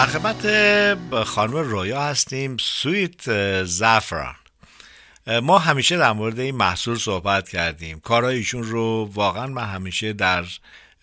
[0.00, 3.24] در خدمت خانم رویا هستیم Sweet
[3.64, 4.34] Saffron
[5.42, 8.00] ما همیشه در مورد این محصول صحبت کردیم.
[8.00, 10.44] کارهای ایشون رو واقعا من همیشه در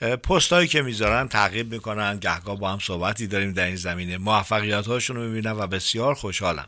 [0.02, 2.20] پست هایی که می‌ذارن تعقیب می‌کنن.
[2.20, 4.18] گهگاه با هم صحبتی داریم در این زمینه.
[4.18, 6.68] موفقیت هاشون رو می‌بینم و بسیار خوشحالم.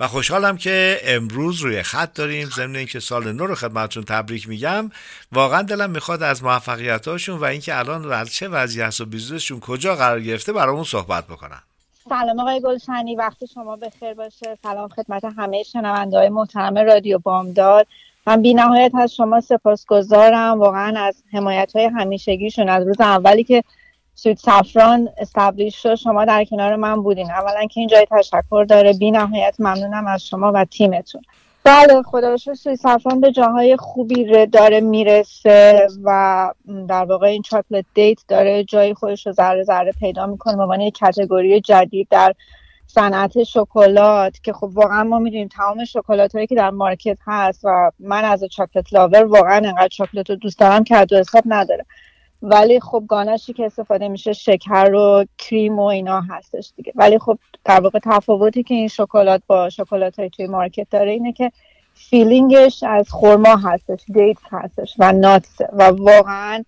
[0.00, 2.48] و خوشحالم که امروز روی خط داریم.
[2.56, 4.90] ضمن اینکه سال نو رو خدمتتون تبریک میگم.
[5.32, 9.96] واقعا دلم می‌خواد از موفقیتاشون و اینکه الان چه وضعی هست و business شون کجا
[9.96, 11.58] قرار گرفته برامون صحبت بکنن.
[12.08, 13.16] سلام آقای گلشنی.
[13.16, 14.58] وقت شما بخیر باشه.
[14.62, 17.86] سلام خدمت همه شنونده های محترم رادیو بامداد.
[18.26, 20.58] من بی نهایت از شما سپاسگزارم.
[20.58, 23.64] واقعا از حمایت های همیشگیشون از روز اولی که
[24.22, 25.94] Sweet Saffron establish شد.
[25.94, 27.30] شما در کنار من بودین.
[27.30, 28.92] اولا که این جای تشکر داره.
[28.92, 31.22] بی نهایت ممنونم از شما و تیمتون.
[31.64, 36.50] بله خدا رو شکر Sweet Saffron به جاهای خوبی داره می‌رسه و
[36.88, 40.56] در واقع این chocolate date داره جای خودش رو ذره ذره پیدا می‌کنه.
[40.56, 42.34] به عنوان یک category جدید در
[42.86, 47.90] صنعت شکلات که خب واقعا ما می‌دونیم تمام شکلات هایی که در market هست و
[47.98, 51.84] من از chocolate lover واقعا انقدر chocolate رو دوست دارم که حد حساب نداره.
[52.42, 56.92] ولی خب گاناشی که استفاده میشه شکر و cream و اینا هستش دیگه.
[56.94, 61.32] ولی خب در واقع تفاوتی که این شکلات با شکلات های توی market داره اینه
[61.32, 61.52] که
[61.94, 66.64] filling ش از خورما هستش date هستش و nuts و واقعا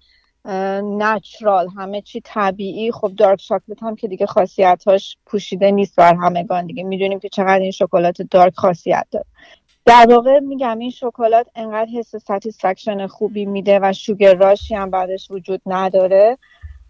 [0.99, 2.93] natural همه چی طبیعی.
[2.93, 6.83] خب dark شکلات هم که دیگه خاصیتاش پوشیده نیست بر همگان دیگه.
[6.83, 9.27] می‌دونیم که چقدر این شکلات dark خاصیت داره.
[9.85, 14.91] در واقع میگم این شکلات انقدر حس satisfaction خوبی میده و sugar rush ی هم
[14.91, 16.39] بعدش وجود نداره.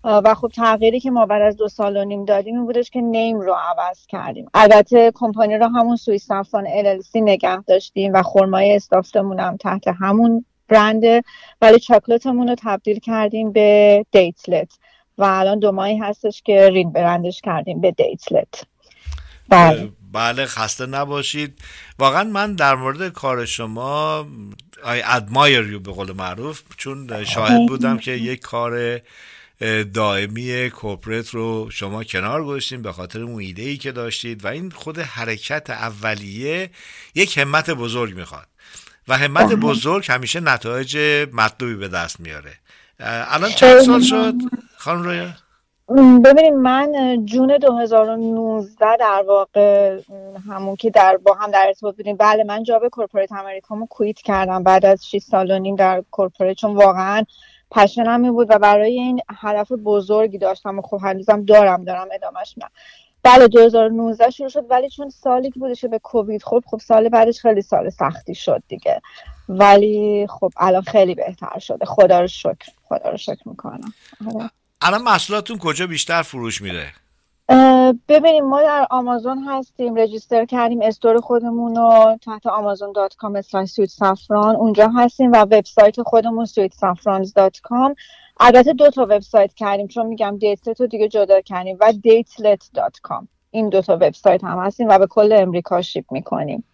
[0.04, 3.00] و خب تغییری که ما بعد از دو سال و نیم دادیم این بودش که
[3.00, 4.46] name رو عوض کردیم.
[4.54, 9.88] البته کمپانی رو همون Sweet Saffron LLC نگه داشتیم و خرمای stuffed مون هم تحت
[9.88, 11.22] همون برنده
[11.60, 14.78] ولی chocolate مون رو تبدیل کردیم به دیتلت
[15.18, 18.64] و الان دو ماهی هستش که rebrand ش کردیم به دیتلت
[19.48, 19.88] بله.
[20.12, 21.58] بله خسته نباشید.
[21.98, 24.26] واقعا من در مورد کار شما
[24.82, 29.00] I admire you به قول معروف چون شاهد بودم که یک کار
[29.94, 34.70] دائمی کوپرت رو شما کنار گذاشتین به خاطر اون ایده ای که داشتید و این
[34.70, 36.70] خود حرکت اولیه
[37.14, 38.46] یک همت بزرگ می‌خواد.
[39.08, 40.96] و همت بزرگ همیشه نتایج
[41.32, 42.58] مطلوبی به دست میاره.
[43.00, 44.34] الان چند سال شد؟
[44.76, 45.34] خانم رویا؟
[45.96, 49.98] ببینید من June 2019 در واقع
[50.48, 52.16] همون که در با هم در ارتباط بودیم.
[52.16, 56.56] بله من job corporate امریکامو quit کردم بعد از 6 سال و نیم در corporate
[56.56, 57.24] چون واقعا
[57.70, 62.54] passion م بود و برای این هدف بزرگی داشتم و خب هنوزم دارم دارم ادامهش
[62.56, 62.70] میدم.
[63.22, 67.40] بله 2019 شروع شد ولی چون سالی که بودش به کووید خب خب سال بعدش
[67.40, 69.00] خیلی سال سختی شد دیگه.
[69.48, 71.84] ولی خب الان خیلی بهتر شده.
[71.84, 73.92] خدا رو شکر خدا رو شکر می‌کنم.
[74.84, 76.92] الان محصولاتتون کجا بیشتر فروش میره؟
[78.08, 83.40] ببینیم ما در آمازون هستیم رجیستر کردیم استور خودمون رو تحت amazon.com
[83.86, 84.56] سفران.
[84.56, 87.94] اونجا هستیم و وبسایت خودمون sweetsafrans.com
[88.40, 91.76] البته دو تا وبسایت کردیم چون میگم دیتلت رو دیگه جدا کردیم.
[91.80, 96.64] و datlet.com این دو تا وبسایت هم هستیم و به کل امریکا شیپ می‌کنیم.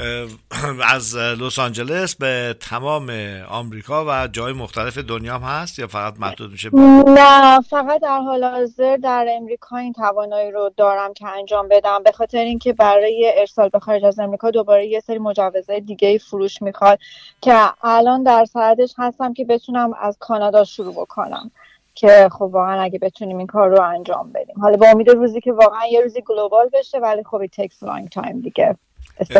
[0.94, 3.10] از لس آنجلس به تمام
[3.50, 6.70] آمریکا و جای مختلف دنیا هم هست یا فقط محدود میشه؟
[7.06, 12.02] نه فقط در حال حاضر در امریکا این توانایی رو دارم که انجام بدم.
[12.02, 16.62] به خاطر اینکه برای ارسال به خارج از امریکا دوباره یه سری مجوزهای دیگه فروش
[16.62, 16.98] می‌خواد
[17.40, 21.50] که الان در سرعتش هستم که بتونم از کانادا شروع بکنم.
[21.94, 24.60] که خب واقعا اگه بتونیم این کار رو انجام بدیم.
[24.60, 28.42] حالا با امید روزی که واقعا یه روزی گلوبال بشه ولی خب takes long time
[28.42, 28.76] دیگه.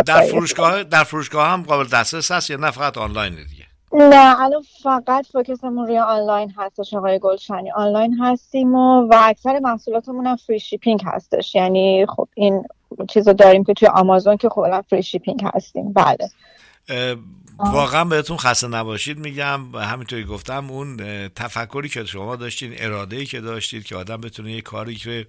[0.06, 4.62] در فروشگاه در فروشگاه هم قابل دسترس هست یا نه؟ فقط آنلاین دیگه؟ نه الان
[4.82, 7.70] فقط focus مون روی آنلاین هستش آقای گلشنی.
[7.70, 11.54] آنلاین هستیم و, و اکثر محصولاتمون هم free shipping هستش.
[11.54, 12.64] یعنی خب این
[13.08, 15.92] چیز رو داریم که توی آمازون که خب free shipping هستیم.
[15.92, 16.30] بله.
[17.58, 20.96] واقعا بهتون خسته نباشید میگم همینطوری گفتم اون
[21.28, 25.26] تفکری که شما داشتین اراده ای که داشتید که آدم بتونه یه کاری که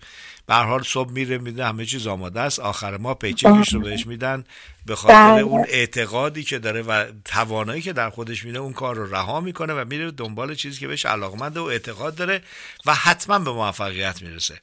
[0.47, 4.43] به حال صبح میره میده همه چیز آماده است آخر ما پیچکش رو بهش میدن.
[4.85, 5.41] به خاطر بله.
[5.41, 9.73] اون اعتقادی که داره و توانایی که در خودش میده اون کار رو رها می‌کنه
[9.73, 12.41] و میره دنبال چیزی که بهش علاقمنده و اعتقاد داره
[12.85, 14.55] و حتما به موفقیت می‌رسه.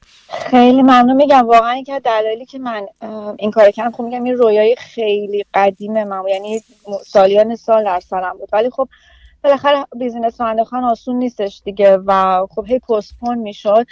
[0.51, 1.15] خیلی ممنون.
[1.15, 2.87] میگم واقعا که دلایلی که من
[3.39, 6.61] این کار کردم خب میگم این رویای خیلی قدیم من یعنی
[7.05, 8.49] سالیان سال در سرم بود.
[8.53, 8.89] ولی خب
[9.43, 13.85] بالاخره بیزینس رانندگان آسون نیستش دیگه و خب هی پستپون می‌شد.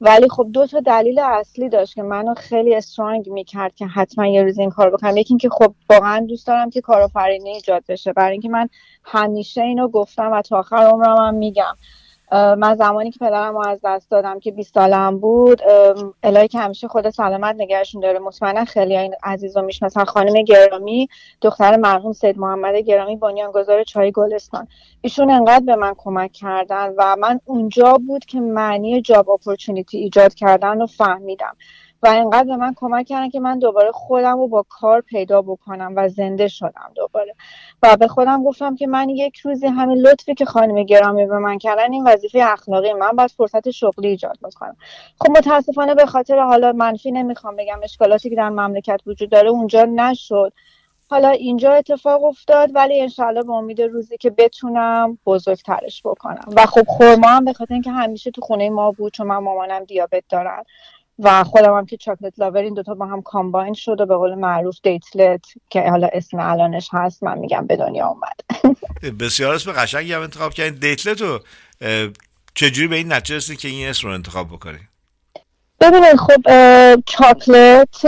[0.00, 4.42] ولی خب دو تا دلیل اصلی داشت که منو خیلی استرانگ می‌کرد که حتما یه
[4.42, 5.16] روز این کار بکنم.
[5.16, 8.12] یکی اینکه خب واقعا دوست دارم که کارآفرینی ایجاد بشه.
[8.12, 8.68] برای اینکه من
[9.04, 11.74] همیشه اینو گفتم و تا آخر عمرم هم میگم.
[12.34, 15.62] من زمانی که پدرم رو از دست دادم که 20 سالم بود
[16.22, 18.18] الهی که همیشه خود سلامت نگهشون داره.
[18.18, 21.08] مطمئنا خیلی این عزیز رو مثلا خانم گرامی
[21.40, 24.68] دختر مرحوم سید محمد گرامی بنیانگذار چای گلستان.
[25.00, 30.34] ایشون انقدر به من کمک کردن و من اونجا بود که معنی جاب اپورتونیتی ایجاد
[30.34, 31.56] کردن رو فهمیدم.
[32.04, 35.92] و اینقدر به من کمک کردن که من دوباره خودم رو با کار پیدا بکنم
[35.96, 37.34] و زنده شدم دوباره.
[37.82, 41.58] و به خودم گفتم که من یک روزی همین لطفی که خانم گرامی به من
[41.58, 44.76] کردن این وظیفه اخلاقی من باید فرصت شغلی ایجاد بکنم.
[45.20, 49.84] خب متاسفانه به خاطر حالا منفی نمی‌خوام بگم اشکالاتی که در مملکت وجود داره اونجا
[49.84, 50.52] نشد.
[51.10, 56.44] حالا اینجا اتفاق افتاد ولی انشالله به امید روزی که بتونم بزرگترش بکنم.
[56.56, 59.84] و خب خورما هم به خاطر اینکه همیشه تو خونه ما بود چون من مامانم
[59.84, 60.62] دیابت دارن.
[61.18, 64.34] و خودم هم که chocolate lover این دوتا با هم combine شد و به قول
[64.34, 68.66] معروف دیتلت که حالا اسم الانش هست من میگم به دنیا اومد.
[69.20, 70.78] بسیار اسم قشنگی هم انتخاب کردین.
[70.80, 71.40] دیتلت رو
[72.54, 74.88] چجوری به این نتیجه که این اسم رو انتخاب بکنید
[75.80, 76.42] ببینید خب
[77.06, 78.06] chocolate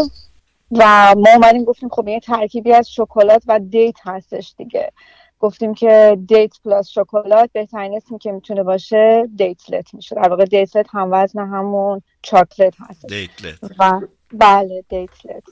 [0.71, 4.93] و ما اومدیم گفتیم خب یه ترکیبی از شکلات و date هستش دیگه.
[5.41, 10.15] گفتیم که date plus شکلات بهترین اسمی که می‌تونه باشه دیتلت میشه.
[10.15, 14.01] در واقع دیتلت هم وزن همون chocolate هست دیتلت و
[14.33, 15.43] بله دیتلت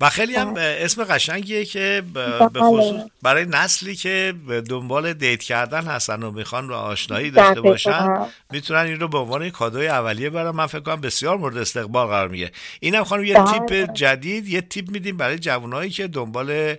[0.00, 0.78] و خیلی هم بله.
[0.80, 2.62] اسم قشنگیه که به بله.
[2.62, 8.26] خصوص برای نسلی که به دنبال دیت کردن هستن و می‌خوان رو آشنایی داشته باشن
[8.50, 12.28] می‌تونن این رو به عنوان کادوی اولیه برای من فکر کنم بسیار مورد استقبال قرار
[12.28, 12.50] میگه.
[12.80, 13.58] اینم خانم یه بله.
[13.58, 16.76] تیپ جدید یه تیپ میدیم برای جوانایی که دنبال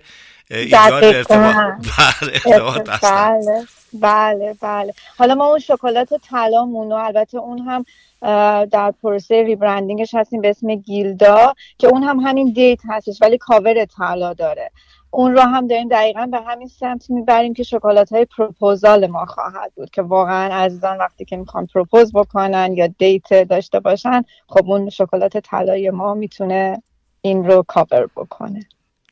[0.52, 1.74] ایجاد ارتباط.
[1.98, 2.40] بله
[3.02, 4.92] بله بله بله.
[5.18, 7.84] حالا ما اون شکلات طلامون و البته اون هم
[8.64, 13.38] در پروسه rebranding ش هستیم به اسم گیلدا که اون هم همین date هستش ولی
[13.38, 14.70] کاور طلا داره.
[15.10, 19.72] اون رو هم داریم دقیقا به همین سمت می‌بریم که شکلات های پروپوزال ما خواهد
[19.74, 24.90] بود که واقعا عزیزان وقتی که می‌خوان propose بکنن یا date داشته باشن خب اون
[24.90, 26.82] شکلات طلای ما می‌تونه
[27.20, 28.66] این رو کاور بکنه.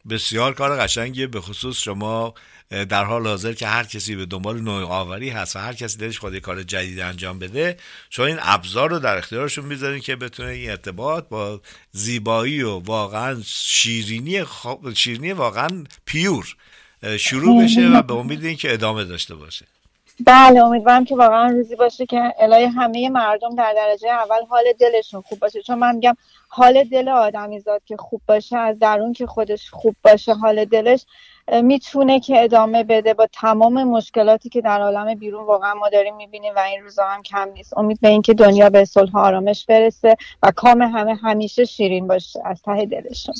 [0.08, 2.34] بسیار کار قشنگیه به خصوص شما
[2.70, 6.38] در حال حاضر که هر کسی به دنبال نوآوری هست و هر کسی دلش خود
[6.38, 7.76] کار جدید انجام بده
[8.10, 11.60] شما این ابزار رو در اختیارشون می‌ذارین که بتونه این ارتباط با
[11.92, 14.44] زیبایی و واقعا شیرینی
[14.94, 16.56] شیرینی واقعا پیور
[17.18, 19.66] شروع بشه و به امید اینکه ادامه داشته باشه.
[20.26, 25.20] بله امیدوارم که واقعا روزی باشه که الهی همه مردم در درجه اول حال دلشون
[25.20, 25.62] خوب باشه.
[25.62, 26.16] چون من میگم
[26.48, 31.06] حال دل آدمی زاد که خوب باشه از درون که خودش خوب باشه حال دلش
[31.62, 36.52] می‌تونه که ادامه بده با تمام مشکلاتی که در عالم بیرون واقعا ما داریم می‌بینیم
[36.56, 37.78] و این روزا هم کم نیست.
[37.78, 42.62] امید به اینکه دنیا به صلح آرامش برسه و کام همه همیشه شیرین باشه از
[42.62, 43.34] ته دلشون.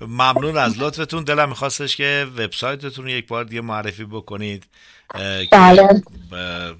[0.00, 1.24] ممنون از لطفتون.
[1.24, 4.64] دلم میخواستش که وبسایتتون یک بار دیگه معرفی بکنید.
[5.52, 6.02] بله.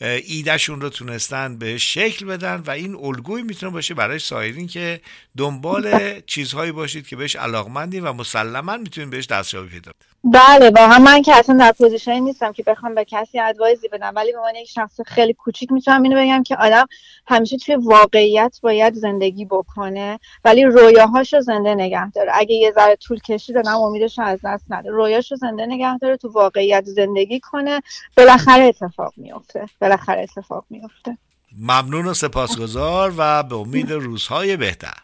[0.01, 5.01] ایدهشون رو تونستن به شکل بدن و این الگوی می‌تونه باشه برای سایرین که
[5.38, 9.92] دنبال چیزهایی باشید که بهش علاقمندی و مسلما می‌تونید بهش دستیابی پیدا
[10.24, 14.32] بله واقعا من که اصلا در پوزیشنی نیستم که بخوام به کسی ادوایزی بدم ولی
[14.32, 16.86] به عنوان یک شخص خیلی کوچیک می‌تونم اینو بگم که آدم
[17.27, 22.32] همیشه توی واقعیت باید زندگی بکنه ولی رویاهاشو زنده نگه داره.
[22.34, 24.89] اگه یه ذره طول کشید آدم امیدش از دست نده.
[24.89, 27.82] رویاشو زنده نگه داره تو واقعیت زندگی کنه
[28.18, 31.17] بالاخره اتفاق میفته بالاخره اتفاق میفته
[31.58, 35.03] ممنون و سپاسگزار و به امید روزهای بهتر.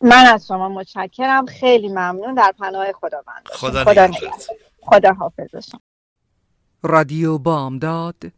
[0.00, 1.46] من از شما متشکرم.
[1.46, 2.34] خیلی ممنون.
[2.34, 3.48] در پناه خداوند.
[3.52, 4.10] خدا خدا,
[4.82, 5.80] خدا حافظ شما.
[6.82, 8.32] رادیو بامداد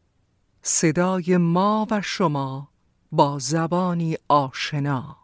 [0.63, 2.69] صدای ما و شما
[3.13, 5.17] با زبانی آشنا.